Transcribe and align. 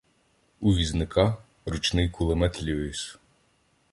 У 0.59 0.75
візника 0.75 1.37
ручний 1.65 2.09
кулемет 2.09 2.63
"Люїс". 2.63 3.17